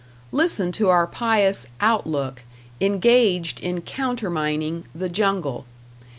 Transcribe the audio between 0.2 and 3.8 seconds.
Listen to our pious "Outlook", engaged